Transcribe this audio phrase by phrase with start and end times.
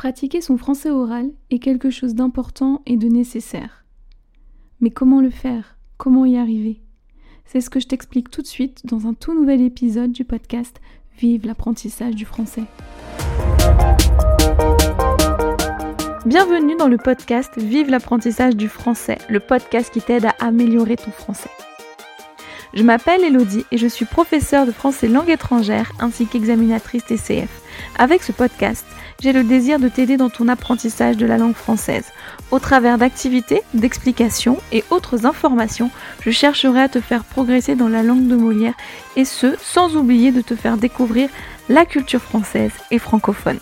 [0.00, 3.84] Pratiquer son français oral est quelque chose d'important et de nécessaire.
[4.80, 5.76] Mais comment le faire?
[5.98, 6.80] Comment y arriver?
[7.44, 10.80] C'est ce que je t'explique tout de suite dans un tout nouvel épisode du podcast
[11.18, 12.62] Vive l'apprentissage du français.
[16.24, 21.10] Bienvenue dans le podcast Vive l'apprentissage du français, le podcast qui t'aide à améliorer ton
[21.10, 21.50] français.
[22.72, 27.48] Je m'appelle Elodie et je suis professeure de français langue étrangère ainsi qu'examinatrice TCF.
[27.98, 28.86] Avec ce podcast,
[29.20, 32.04] j'ai le désir de t'aider dans ton apprentissage de la langue française.
[32.52, 38.04] Au travers d'activités, d'explications et autres informations, je chercherai à te faire progresser dans la
[38.04, 38.74] langue de Molière
[39.16, 41.28] et ce, sans oublier de te faire découvrir
[41.68, 43.58] la culture française et francophone.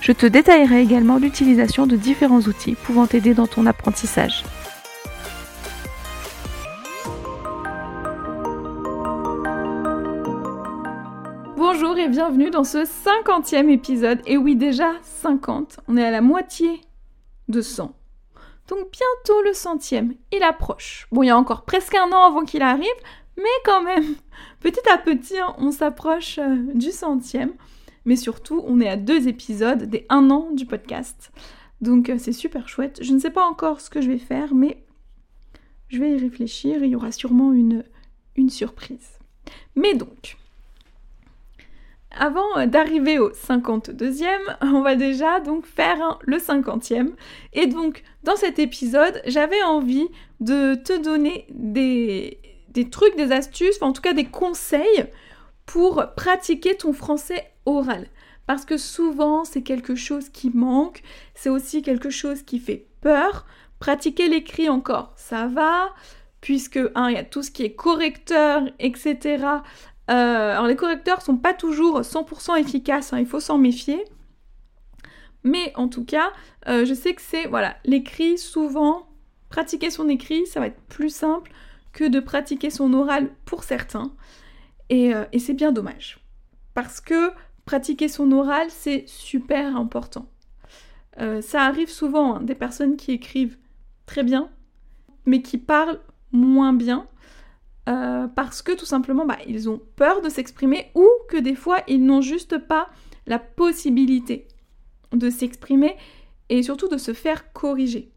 [0.00, 4.42] Je te détaillerai également l'utilisation de différents outils pouvant t'aider dans ton apprentissage.
[12.08, 14.20] Bienvenue dans ce cinquantième épisode.
[14.26, 16.80] Et oui, déjà 50, on est à la moitié
[17.48, 17.92] de 100.
[18.68, 21.08] Donc bientôt le centième, il approche.
[21.10, 22.86] Bon, il y a encore presque un an avant qu'il arrive,
[23.36, 24.04] mais quand même,
[24.60, 27.54] petit à petit, hein, on s'approche euh, du centième.
[28.04, 31.32] Mais surtout, on est à deux épisodes des un an du podcast.
[31.80, 33.00] Donc euh, c'est super chouette.
[33.02, 34.84] Je ne sais pas encore ce que je vais faire, mais
[35.88, 36.84] je vais y réfléchir.
[36.84, 37.82] Il y aura sûrement une,
[38.36, 39.18] une surprise.
[39.74, 40.36] Mais donc,
[42.18, 44.26] avant euh, d'arriver au 52e,
[44.62, 47.10] on va déjà donc faire le 50e.
[47.52, 50.08] Et donc, dans cet épisode, j'avais envie
[50.40, 52.38] de te donner des,
[52.90, 55.06] trucs, des astuces, en tout cas des conseils
[55.64, 58.06] pour pratiquer ton français oral.
[58.46, 61.02] Parce que souvent, c'est quelque chose qui manque,
[61.34, 63.44] c'est aussi quelque chose qui fait peur.
[63.80, 65.92] Pratiquer l'écrit encore, ça va,
[66.40, 69.44] puisque, hein, il y a tout ce qui est correcteur, etc.
[70.10, 74.04] Euh, alors les correcteurs sont pas toujours 100% efficaces, hein, il faut s'en méfier.
[75.42, 76.32] Mais en tout cas,
[76.68, 79.08] euh, je sais que c'est, voilà, l'écrit, souvent,
[79.48, 81.52] pratiquer son écrit, ça va être plus simple
[81.92, 84.12] que de pratiquer son oral pour certains.
[84.88, 86.18] Et, euh, c'est bien dommage.
[86.74, 87.30] Parce que
[87.64, 90.26] pratiquer son oral, c'est super important.
[91.40, 93.56] ça arrive souvent, hein, des personnes qui écrivent
[94.04, 94.50] très bien,
[95.24, 96.00] mais qui parlent
[96.32, 97.08] moins bien.
[97.88, 101.82] Euh, parce que tout simplement bah, ils ont peur de s'exprimer ou que des fois
[101.86, 102.88] ils n'ont juste pas
[103.28, 104.48] la possibilité
[105.12, 105.96] de s'exprimer
[106.48, 108.10] et surtout de se faire corriger.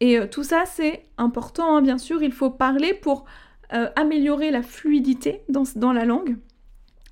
[0.00, 3.26] Et euh, tout ça c'est important hein, bien sûr, il faut parler pour
[3.74, 6.38] euh, améliorer la fluidité dans, la langue,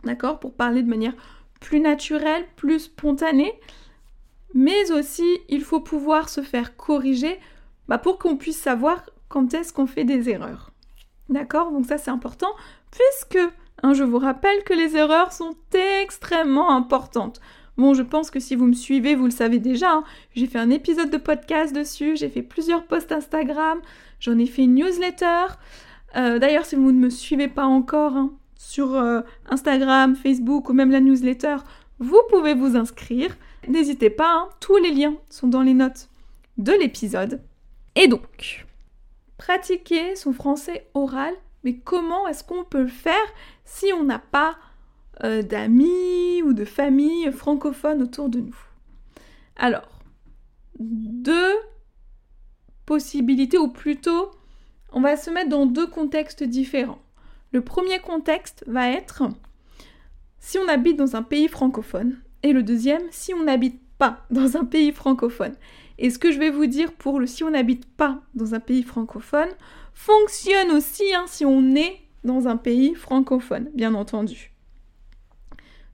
[0.05, 1.15] d'accord Pour parler de manière
[1.61, 3.53] plus naturelle, plus spontanée,
[4.55, 7.39] mais aussi il faut pouvoir se faire corriger
[7.89, 10.68] bah, pour qu'on puisse savoir quand est-ce qu'on fait des erreurs.
[11.28, 12.50] D'accord Donc ça c'est important
[12.91, 13.39] puisque
[13.83, 15.55] hein, je vous rappelle que les erreurs sont
[16.03, 17.41] extrêmement importantes.
[17.77, 19.93] Bon, je pense que si vous me suivez, vous le savez déjà.
[19.93, 20.05] Hein.
[20.34, 23.81] J'ai fait un épisode de podcast dessus, j'ai fait plusieurs posts Instagram,
[24.19, 25.47] j'en ai fait une newsletter.
[26.17, 30.72] Euh, d'ailleurs, si vous ne me suivez pas encore hein, sur euh, Instagram, Facebook ou
[30.72, 31.59] même la newsletter,
[32.00, 33.37] vous pouvez vous inscrire.
[33.69, 36.09] N'hésitez pas, tous les liens sont dans les notes
[36.56, 37.41] de l'épisode.
[37.94, 38.67] Et donc,
[39.38, 41.34] pratiquer son français oral,
[41.65, 43.15] mais comment est-ce qu'on peut le faire
[43.65, 44.56] si on n'a pas
[45.25, 48.59] euh, d'amis ou de famille francophones autour de nous?
[49.56, 49.88] Alors,
[50.78, 51.54] deux
[52.87, 54.31] possibilités, ou plutôt,
[54.93, 57.00] on va se mettre dans deux contextes différents.
[57.53, 59.22] Le premier contexte va être
[60.38, 64.56] si on habite dans un pays francophone, et le deuxième, si on n'habite pas dans
[64.56, 65.55] un pays francophone.
[65.98, 68.60] Et ce que je vais vous dire pour le si on n'habite pas dans un
[68.60, 69.48] pays francophone
[69.92, 74.53] fonctionne aussi hein, si on est dans un pays francophone, bien entendu.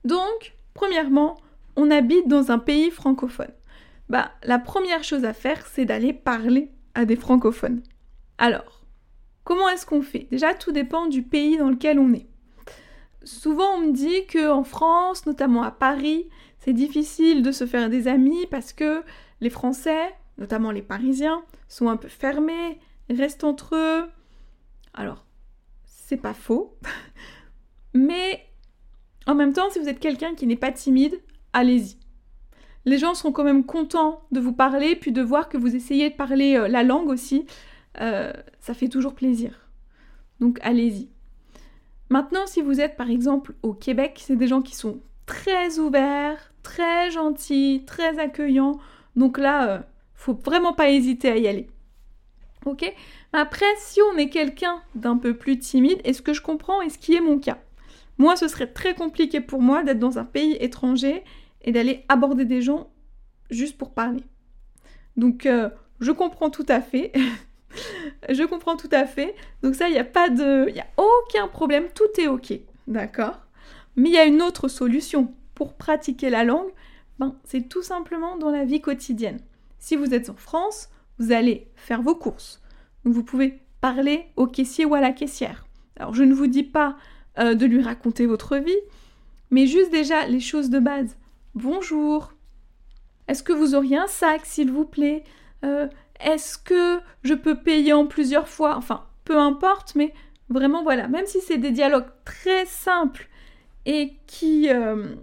[0.03, 1.37] Donc, premièrement,
[1.75, 3.51] on habite dans un pays francophone.
[4.09, 7.81] Bah, la première chose à faire, c'est d'aller parler à des francophones.
[8.37, 8.85] Alors,
[9.43, 10.27] comment est-ce qu'on fait?
[10.29, 12.27] Déjà, tout dépend du pays dans lequel on est.
[13.23, 16.27] Souvent, on me dit qu'en France, notamment à Paris,
[16.59, 19.01] c'est difficile de se faire des amis parce que
[19.41, 22.79] les Français, notamment les Parisiens, sont un peu fermés,
[23.09, 24.09] restent entre eux.
[24.93, 25.25] Alors,
[25.85, 26.77] c'est pas faux.
[27.93, 28.45] Mais
[29.27, 31.19] en même temps, si vous êtes quelqu'un qui n'est pas timide,
[31.53, 31.97] allez-y.
[32.85, 36.11] Les gens seront quand même contents de vous parler, puis de voir que vous essayez
[36.11, 37.47] de parler euh, la langue aussi.
[37.99, 39.69] Euh, ça fait toujours plaisir.
[40.39, 41.09] Donc allez-y.
[42.09, 46.53] Maintenant, si vous êtes par exemple au Québec, c'est des gens qui sont très ouverts,
[46.61, 48.77] très gentils, très accueillants.
[49.15, 49.79] Donc là, euh,
[50.13, 51.67] faut vraiment pas hésiter à y aller.
[52.65, 52.91] Ok?
[53.33, 56.89] Après, si on est quelqu'un d'un peu plus timide, est ce que je comprends et
[56.89, 57.59] ce qui est mon cas,
[58.17, 61.23] moi, ce serait très compliqué pour moi d'être dans un pays étranger
[61.61, 62.89] et d'aller aborder des gens
[63.49, 64.23] juste pour parler.
[65.17, 65.69] Donc, euh,
[65.99, 67.11] je comprends tout à fait.
[68.29, 69.35] je comprends tout à fait.
[69.61, 70.65] Donc ça, il n'y a pas de...
[70.69, 72.53] Il n'y a aucun problème, tout est OK.
[72.87, 73.39] D'accord?
[73.95, 76.69] Mais il y a une autre solution pour pratiquer la langue.
[77.19, 79.39] Ben, c'est tout simplement dans la vie quotidienne.
[79.79, 80.89] Si vous êtes en France,
[81.19, 82.61] vous allez faire vos courses.
[83.03, 85.65] Vous pouvez parler au caissier ou à la caissière.
[85.97, 86.97] Alors je ne vous dis pas
[87.39, 88.73] euh, de lui raconter votre vie,
[89.51, 91.15] mais juste déjà les choses de base.
[91.53, 92.33] Bonjour.
[93.27, 95.23] Est-ce que vous auriez un sac, s'il vous plaît?
[95.63, 95.87] Euh,
[96.19, 98.75] Est-ce que je peux payer en plusieurs fois?
[98.75, 100.13] Enfin, peu importe, mais
[100.49, 103.27] vraiment voilà, même si c'est des dialogues très simples
[103.85, 105.15] et qui euh,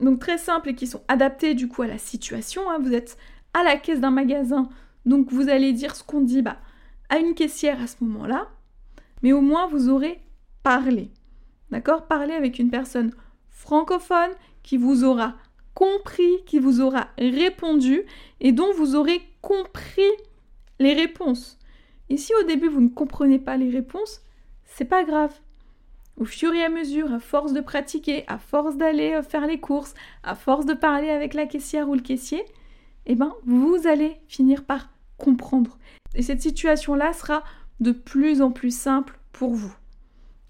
[0.00, 2.68] donc très simples et qui sont adaptés du coup à la situation.
[2.70, 3.16] Hein, vous êtes
[3.54, 4.68] à la caisse d'un magasin,
[5.06, 6.58] donc vous allez dire ce qu'on dit bah,
[7.08, 8.48] à une caissière à ce moment-là,
[9.22, 10.20] mais au moins vous aurez
[10.62, 11.10] parlé.
[11.70, 12.06] D'accord?
[12.06, 13.12] Parler avec une personne
[13.48, 14.30] francophone
[14.62, 15.36] qui vous aura
[15.74, 18.02] compris, qui vous aura répondu
[18.40, 20.02] et dont vous aurez compris
[20.78, 21.58] les réponses.
[22.08, 24.20] Et si au début vous ne comprenez pas les réponses,
[24.64, 25.32] c'est pas grave.
[26.20, 29.58] Au fur et à mesure, à force de pratiquer, à force d'aller euh, faire les
[29.58, 32.44] courses, à force de parler avec la caissière ou le caissier,
[33.06, 35.78] eh ben vous allez finir par comprendre.
[36.14, 37.42] Et cette situation-là sera
[37.80, 39.74] de plus en plus simple pour vous.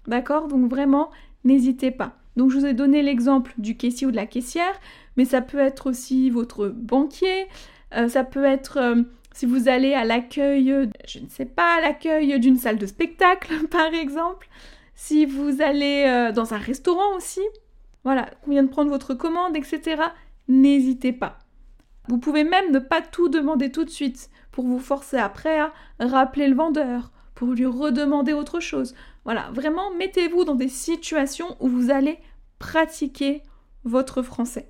[0.07, 0.49] D'accord?
[0.49, 1.09] Donc vraiment,
[1.45, 2.17] n'hésitez pas.
[2.35, 4.77] Donc je vous ai donné l'exemple du caissier ou de la caissière,
[5.15, 7.47] mais ça peut être aussi votre banquier,
[7.95, 9.03] euh, ça peut être euh,
[9.33, 13.67] si vous allez à l'accueil, je ne sais pas, à l'accueil d'une salle de spectacle
[13.71, 14.49] par exemple,
[15.03, 17.41] si vous allez euh, dans un restaurant aussi,
[18.03, 19.99] voilà, vient de prendre votre commande, etc.,
[20.47, 21.39] n'hésitez pas.
[22.07, 25.73] Vous pouvez même ne pas tout demander tout de suite pour vous forcer après à
[25.99, 28.93] rappeler le vendeur, pour lui redemander autre chose.
[29.25, 32.19] Voilà, vraiment, mettez-vous dans des situations où vous allez
[32.59, 33.41] pratiquer
[33.83, 34.69] votre français.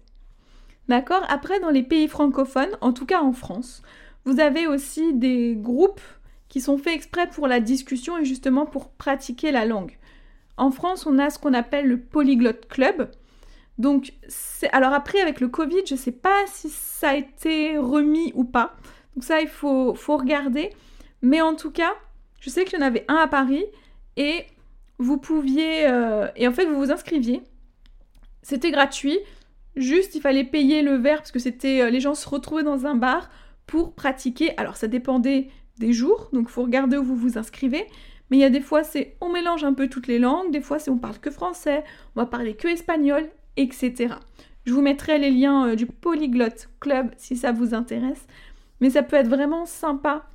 [0.88, 1.26] D'accord?
[1.28, 3.82] Après, dans les pays francophones, en tout cas en France,
[4.24, 6.02] vous avez aussi des groupes
[6.48, 9.98] qui sont faits exprès pour la discussion et justement pour pratiquer la langue.
[10.62, 13.10] En France, on a ce qu'on appelle le Polyglot Club.
[13.80, 14.14] Donc,
[14.72, 18.44] alors après, avec le Covid, je ne sais pas si ça a été remis ou
[18.44, 18.76] pas.
[19.16, 20.70] Donc ça, il faut, faut regarder.
[21.24, 21.94] Mais en tout cas,
[22.40, 23.66] je sais qu'il y en avait un à Paris
[24.18, 24.46] et
[25.00, 25.88] vous pouviez...
[25.88, 27.42] Euh, et en fait, vous vous inscriviez.
[28.44, 29.18] C'était gratuit.
[29.76, 31.82] Juste, il fallait payer le verre parce que c'était...
[31.82, 33.32] Euh, les gens se retrouvaient dans un bar
[33.66, 34.56] pour pratiquer.
[34.58, 35.48] Alors, ça dépendait
[35.80, 36.30] des jours.
[36.34, 37.88] Donc, il faut regarder où vous vous inscrivez.
[38.32, 40.52] Mais il y a des fois, c'est on mélange un peu toutes les langues.
[40.52, 41.84] Des fois, c'est on parle que français.
[42.16, 44.16] On va parler que espagnol, etc.
[44.66, 48.26] Je vous mettrai les liens euh, du Polyglot Club si ça vous intéresse.
[48.80, 50.26] Mais ça peut être vraiment sympa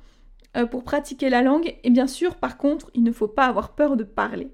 [0.55, 1.75] euh, pour pratiquer la langue.
[1.83, 4.51] Et bien sûr, par contre, il ne faut pas avoir peur de parler.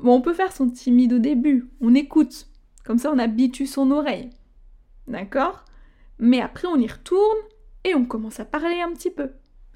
[0.00, 2.46] Bon, on peut faire son timide au début, on écoute.
[2.84, 4.30] Comme ça, on habitue son oreille.
[5.08, 5.64] D'accord?
[6.18, 7.38] Mais après, on y retourne
[7.84, 9.32] et on commence à parler un petit peu.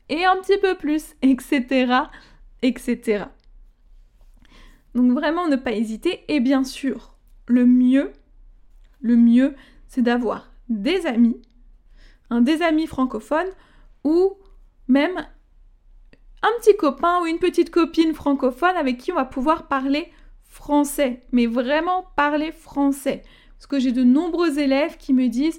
[0.09, 1.87] Et un petit peu plus, etc.
[2.63, 3.27] etc.
[4.95, 6.25] Donc vraiment, ne pas hésiter.
[6.29, 7.15] Et bien sûr,
[7.47, 8.13] le mieux,
[9.01, 9.55] le mieux,
[9.89, 11.41] c'est d'avoir des amis,
[12.31, 13.51] un des amis francophones
[14.05, 14.37] ou
[14.89, 15.27] même
[16.43, 20.11] un petit copain ou une petite copine francophone avec qui on va pouvoir parler
[20.45, 23.23] français, mais vraiment parler français.
[23.57, 25.59] Parce que j'ai de nombreux élèves qui me disent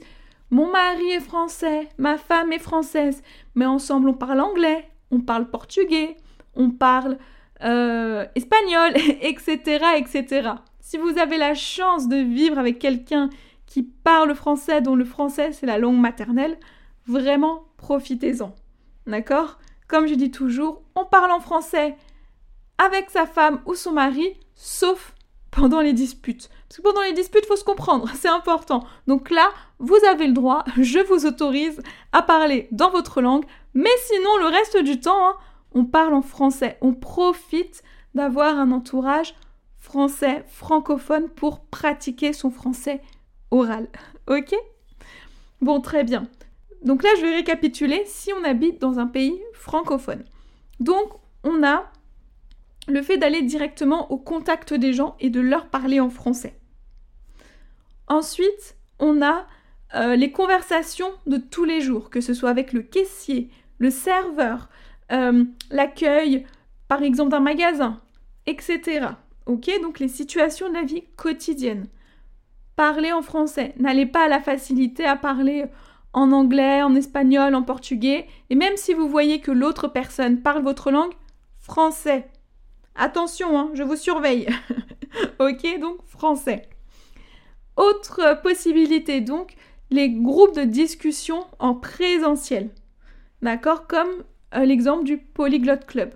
[0.49, 3.23] Mon mari est français, ma femme est française,
[3.55, 6.17] mais ensemble on parle anglais, on parle portugais,
[6.55, 7.17] on parle
[7.63, 10.49] euh, espagnol, etc., etc.
[10.79, 13.29] Si vous avez la chance de vivre avec quelqu'un
[13.65, 16.57] qui parle français, dont le français c'est la langue maternelle,
[17.07, 18.53] vraiment profitez-en.
[19.07, 19.59] D'accord?
[19.87, 21.95] Comme je dis toujours, on parle en français
[22.77, 25.13] avec sa femme ou son mari, sauf
[25.51, 26.49] pendant les disputes.
[26.67, 28.83] Parce que pendant les disputes, il faut se comprendre, c'est important.
[29.07, 31.81] Donc là, vous avez le droit, je vous autorise
[32.11, 35.35] à parler dans votre langue, mais sinon, le reste du temps, hein,
[35.73, 36.77] on parle en français.
[36.81, 37.83] On profite
[38.15, 39.33] d'avoir un entourage
[39.79, 43.01] français, francophone, pour pratiquer son français
[43.51, 43.87] oral.
[44.25, 44.55] Ok?
[45.59, 46.29] Bon, très bien.
[46.81, 50.23] Donc là, je vais récapituler si on habite dans un pays francophone.
[50.79, 51.09] Donc,
[51.43, 51.91] on a
[52.87, 56.57] le fait d'aller directement au contact des gens et de leur parler en français.
[58.07, 59.45] Ensuite, on a
[59.95, 64.69] euh, les conversations de tous les jours, que ce soit avec le caissier, le serveur,
[65.11, 66.45] euh, l'accueil,
[66.87, 68.01] par exemple, d'un magasin,
[68.45, 69.07] etc.
[69.45, 71.87] Ok Donc les situations de la vie quotidienne.
[72.75, 73.73] Parler en français.
[73.77, 75.65] N'allez pas à la facilité à parler
[76.13, 80.63] en anglais, en espagnol, en portugais, et même si vous voyez que l'autre personne parle
[80.63, 81.13] votre langue,
[81.57, 82.27] français.
[82.95, 84.47] Attention, hein, je vous surveille.
[85.39, 86.69] ok, donc français.
[87.75, 89.55] Autre possibilité, donc,
[89.89, 92.69] les groupes de discussion en présentiel.
[93.41, 94.23] D'accord Comme
[94.61, 96.13] l'exemple du Polyglot Club,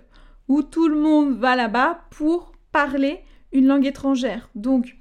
[0.48, 3.20] où tout le monde va là-bas pour parler
[3.52, 4.48] une langue étrangère.
[4.54, 4.96] Donc,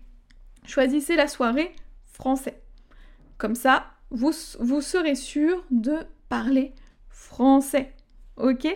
[0.66, 1.72] choisissez la soirée
[2.06, 2.62] français.
[3.38, 5.98] Comme ça, vous, vous serez sûr de
[6.30, 6.74] parler
[7.10, 7.94] français.
[8.38, 8.68] Ok?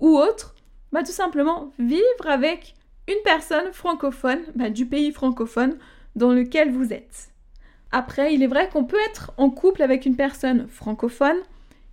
[0.00, 0.54] Ou autre,
[0.92, 2.74] bah, tout simplement vivre avec
[3.08, 5.78] une personne francophone bah, du pays francophone
[6.14, 7.30] dans lequel vous êtes.
[7.90, 11.38] Après, il est vrai qu'on peut être en couple avec une personne francophone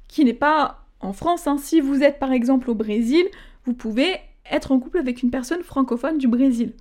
[0.08, 1.48] qui n'est pas en France.
[1.48, 1.58] Hein.
[1.58, 3.26] Si vous êtes par exemple au Brésil,
[3.66, 4.18] vous pouvez
[4.50, 6.74] être en couple avec une personne francophone du Brésil.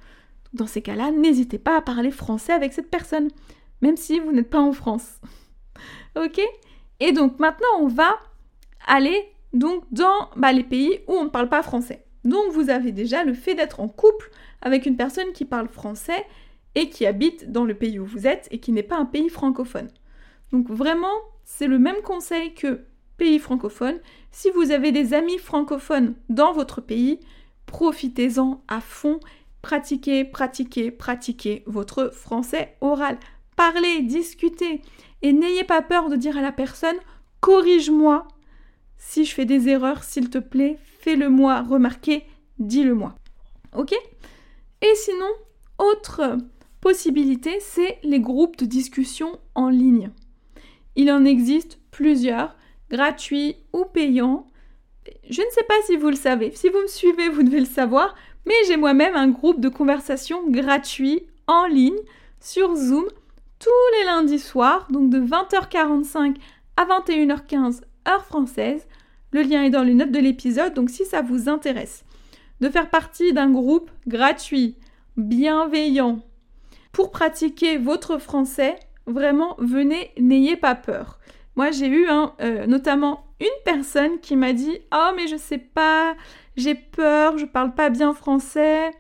[0.52, 3.28] Dans ces cas-là, n'hésitez pas à parler français avec cette personne,
[3.82, 5.20] même si vous n'êtes pas en France.
[6.16, 6.40] ok?
[7.00, 8.18] Et donc maintenant, on va
[8.86, 12.04] aller donc dans bah, les pays où on ne parle pas français.
[12.24, 14.30] Donc vous avez déjà le fait d'être en couple
[14.62, 16.24] avec une personne qui parle français
[16.74, 19.28] et qui habite dans le pays où vous êtes et qui n'est pas un pays
[19.28, 19.88] francophone.
[20.52, 22.84] Donc vraiment, c'est le même conseil que
[23.16, 23.98] pays francophone.
[24.30, 27.20] Si vous avez des amis francophones dans votre pays,
[27.66, 29.20] profitez-en à fond.
[29.62, 33.18] Pratiquez, pratiquez, pratiquez votre français oral.
[33.56, 34.82] Parlez, discutez
[35.22, 36.96] et n'ayez pas peur de dire à la personne
[37.40, 38.28] corrige-moi.
[38.96, 42.24] Si je fais des erreurs, s'il te plaît, fais-le moi remarquer,
[42.58, 43.14] dis-le moi.
[43.74, 43.94] Ok?
[44.82, 45.30] Et sinon,
[45.78, 46.36] autre
[46.80, 50.10] possibilité, c'est les groupes de discussion en ligne.
[50.96, 52.54] Il en existe plusieurs,
[52.94, 54.46] gratuits ou payants.
[55.28, 56.52] Je ne sais pas si vous le savez.
[56.54, 58.14] Si vous me suivez, vous devez le savoir.
[58.46, 61.98] Mais j'ai moi-même un groupe de conversation gratuit en ligne
[62.40, 63.06] sur Zoom
[63.58, 66.36] tous les lundis soirs, donc de 20h45
[66.76, 68.86] à 21h15 heure française.
[69.32, 72.04] Le lien est dans les notes de l'épisode, donc si ça vous intéresse
[72.60, 74.76] de faire partie d'un groupe gratuit,
[75.16, 76.20] bienveillant,
[76.92, 81.18] pour pratiquer votre français, vraiment, venez, n'ayez pas peur.
[81.56, 86.16] Moi, j'ai eu euh, notamment une personne qui m'a dit Oh, mais je sais pas,
[86.56, 88.90] j'ai peur, je parle pas bien français.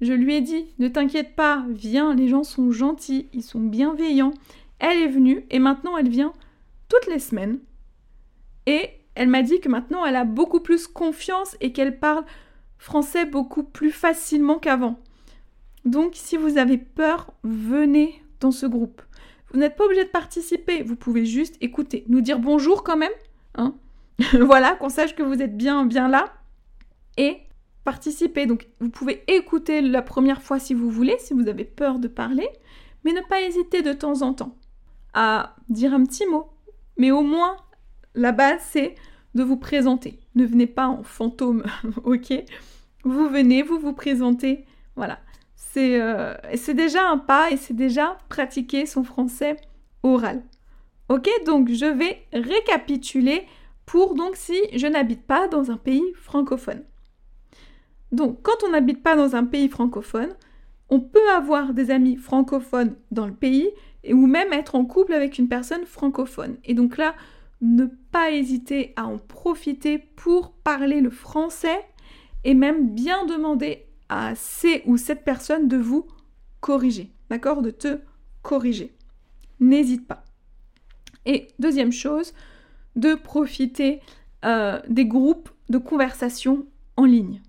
[0.00, 4.34] Je lui ai dit Ne t'inquiète pas, viens, les gens sont gentils, ils sont bienveillants.
[4.78, 6.32] Elle est venue et maintenant elle vient
[6.88, 7.58] toutes les semaines.
[8.66, 12.24] Et elle m'a dit que maintenant elle a beaucoup plus confiance et qu'elle parle
[12.78, 15.00] français beaucoup plus facilement qu'avant.
[15.84, 19.00] Donc si vous avez peur, venez dans ce groupe.
[19.56, 23.12] Vous n'êtes pas obligé de participer, vous pouvez juste écouter, nous dire bonjour quand même,
[23.54, 23.74] hein
[24.38, 26.34] voilà, qu'on sache que vous êtes bien, bien là,
[27.16, 27.38] et
[27.82, 28.44] participer.
[28.44, 32.06] Donc vous pouvez écouter la première fois si vous voulez, si vous avez peur de
[32.06, 32.46] parler,
[33.02, 34.58] mais ne pas hésiter de temps en temps
[35.14, 36.50] à dire un petit mot.
[36.98, 37.56] Mais au moins,
[38.14, 38.94] la base, c'est
[39.34, 40.20] de vous présenter.
[40.34, 41.64] Ne venez pas en fantôme,
[42.04, 42.44] ok?
[43.04, 45.18] Vous venez, vous vous présentez, voilà.
[45.76, 49.56] Euh, c'est déjà un pas et c'est déjà pratiquer son français
[50.02, 50.42] oral.
[51.08, 53.46] Ok, donc je vais récapituler
[53.84, 56.82] pour donc si je n'habite pas dans un pays francophone.
[58.12, 60.34] Donc quand on n'habite pas dans un pays francophone,
[60.88, 63.70] on peut avoir des amis francophones dans le pays
[64.04, 66.56] et ou même être en couple avec une personne francophone.
[66.64, 67.14] Et donc là,
[67.60, 71.80] ne pas hésiter à en profiter pour parler le français
[72.44, 76.06] et même bien demander à ces ou cette personne de vous
[76.60, 77.62] corriger, d'accord?
[77.62, 77.98] De te
[78.42, 78.94] corriger.
[79.60, 80.24] N'hésite pas.
[81.24, 82.32] Et deuxième chose,
[82.94, 84.00] de profiter
[84.44, 87.42] euh, des groupes de conversation en ligne.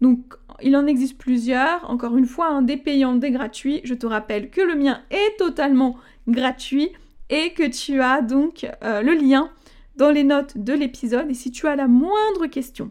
[0.00, 1.88] Donc, il en existe plusieurs.
[1.88, 3.80] Encore une fois, des payants, des gratuits.
[3.84, 6.90] Je te rappelle que le mien est totalement gratuit
[7.30, 9.50] et que tu as donc euh, le lien
[9.96, 11.30] dans les notes de l'épisode.
[11.30, 12.90] Et si tu as la moindre question,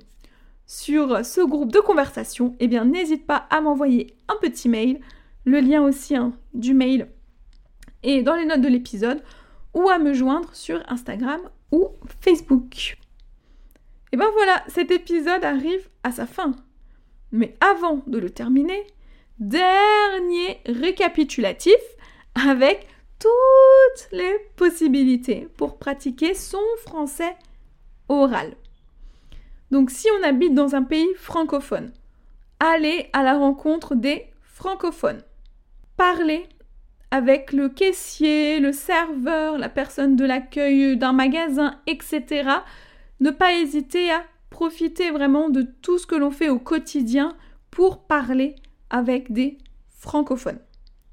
[0.66, 5.02] sur ce groupe de conversation, eh bien n'hésite pas à m'envoyer un petit mail,
[5.46, 7.10] le lien aussi hein, du mail
[8.04, 9.22] est dans les notes de l'épisode,
[9.74, 11.42] ou à me joindre sur Instagram
[11.72, 11.90] ou
[12.22, 12.98] Facebook.
[14.12, 16.54] Et ben voilà, cet épisode arrive à sa fin.
[17.32, 18.86] Mais avant de le terminer,
[19.40, 21.78] dernier récapitulatif
[22.36, 22.88] avec
[23.20, 27.36] toutes les possibilités pour pratiquer son français
[28.10, 28.56] oral.
[29.72, 31.92] Donc si on habite dans un pays francophone,
[32.60, 35.24] allez à la rencontre des francophones.
[35.98, 36.44] Parlez
[37.10, 42.50] avec le caissier, le serveur, la personne de l'accueil d'un magasin, etc.
[43.20, 47.36] Ne pas hésiter à profiter vraiment de tout ce que l'on fait au quotidien
[47.70, 48.56] pour parler
[48.90, 49.58] avec des
[49.90, 50.60] francophones.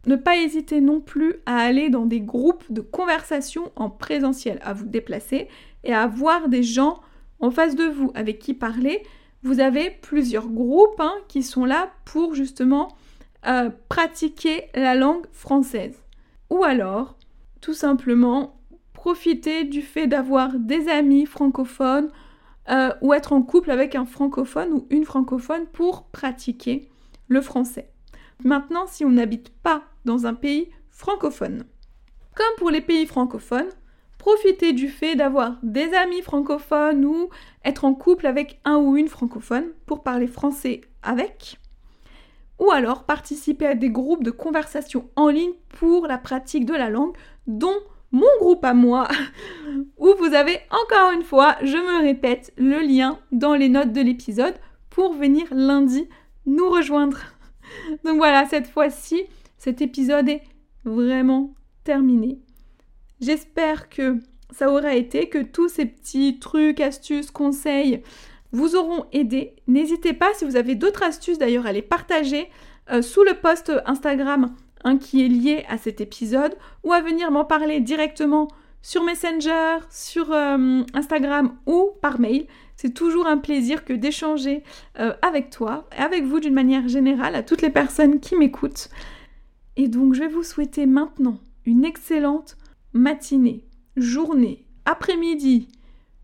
[0.06, 4.72] Ne pas hésiter non plus à aller dans des groupes de conversation en présentiel, à
[4.72, 5.48] vous déplacer
[5.84, 7.00] et à voir des gens
[7.40, 9.02] en face de vous avec qui parler,
[9.42, 12.96] vous avez plusieurs groupes hein, qui sont là pour justement
[13.46, 16.02] euh, pratiquer la langue française.
[16.50, 17.16] Ou alors,
[17.60, 18.60] tout simplement,
[18.92, 22.10] profiter du fait d'avoir des amis francophones
[22.68, 26.88] euh, ou être en couple avec un francophone ou une francophone pour pratiquer
[27.28, 27.92] le français.
[28.44, 31.64] Maintenant, si on n'habite pas dans un pays francophone,
[32.34, 33.70] comme pour les pays francophones,
[34.28, 37.30] profiter du fait d'avoir des amis francophones ou
[37.64, 41.58] être en couple avec un ou une francophone pour parler français avec.
[42.58, 46.90] Ou alors participer à des groupes de conversation en ligne pour la pratique de la
[46.90, 47.16] langue,
[47.46, 47.78] dont
[48.12, 49.08] mon groupe à moi,
[49.98, 54.02] où vous avez encore une fois, je me répète, le lien dans les notes de
[54.02, 54.56] l'épisode
[54.90, 56.06] pour venir lundi
[56.44, 57.20] nous rejoindre.
[58.04, 59.22] Donc voilà, cette fois-ci,
[59.56, 60.42] cet épisode est
[60.84, 62.40] vraiment terminé.
[63.20, 64.18] J'espère que
[64.50, 68.02] ça aura été, que tous ces petits trucs, astuces, conseils
[68.52, 69.56] vous auront aidé.
[69.66, 72.48] N'hésitez pas, si vous avez d'autres astuces d'ailleurs, à les partager
[72.90, 77.30] euh, sous le post Instagram hein, qui est lié à cet épisode ou à venir
[77.30, 78.48] m'en parler directement
[78.80, 82.46] sur Messenger, sur euh, Instagram ou par mail.
[82.76, 84.62] C'est toujours un plaisir que d'échanger
[84.98, 88.88] euh, avec toi, avec vous d'une manière générale, à toutes les personnes qui m'écoutent.
[89.76, 92.56] Et donc je vais vous souhaiter maintenant une excellente
[92.92, 93.64] matinée,
[93.96, 95.68] journée, après-midi,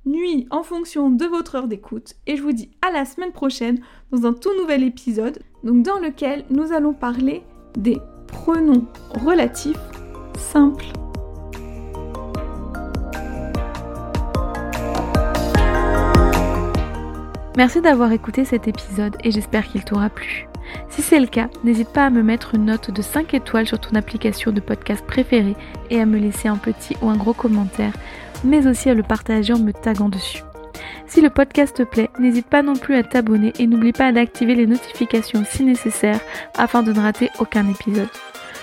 [0.06, 3.80] nuit en fonction de votre heure d'écoute et je vous dis à la semaine prochaine
[4.10, 7.42] dans un tout nouvel épisode dans lequel nous allons parler
[7.76, 9.78] des pronoms relatifs
[10.36, 10.86] simples.
[17.56, 20.48] Merci d'avoir écouté cet épisode et j'espère qu'il t'aura plu.
[20.88, 23.78] Si c'est le cas, n'hésite pas à me mettre une note de 5 étoiles sur
[23.78, 25.56] ton application de podcast préférée
[25.90, 27.92] et à me laisser un petit ou un gros commentaire,
[28.44, 30.42] mais aussi à le partager en me taguant dessus.
[31.06, 34.54] Si le podcast te plaît, n'hésite pas non plus à t'abonner et n'oublie pas d'activer
[34.54, 36.20] les notifications si nécessaire
[36.56, 38.08] afin de ne rater aucun épisode.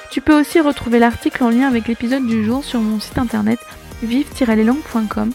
[0.10, 3.60] Tu peux aussi retrouver l'article en lien avec l'épisode du jour sur mon site internet
[4.04, 5.32] vive-leslangues.com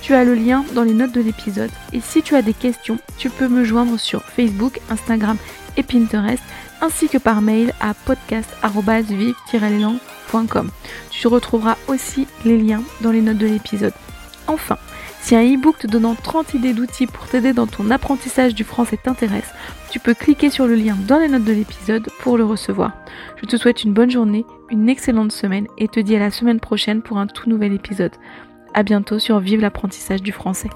[0.00, 1.70] tu as le lien dans les notes de l'épisode.
[1.92, 5.36] Et si tu as des questions, tu peux me joindre sur Facebook, Instagram
[5.78, 6.42] et Pinterest,
[6.82, 10.70] ainsi que par mail à podcast.vive-leslangues.com.
[11.10, 13.94] Tu retrouveras aussi les liens dans les notes de l'épisode.
[14.46, 14.76] Enfin,
[15.20, 18.98] si un e-book te donnant 30 idées d'outils pour t'aider dans ton apprentissage du français
[19.02, 19.52] t'intéresse,
[19.90, 22.92] tu peux cliquer sur le lien dans les notes de l'épisode pour le recevoir.
[23.36, 26.60] Je te souhaite une bonne journée, une excellente semaine et te dis à la semaine
[26.60, 28.12] prochaine pour un tout nouvel épisode.
[28.74, 30.68] A bientôt sur Vive l'apprentissage du français.